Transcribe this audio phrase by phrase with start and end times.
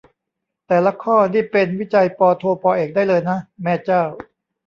[0.67, 4.01] แต่ละข้อนี่เป็นวิจัยปโท ปเอกได้เลยนะ แม่เจ้า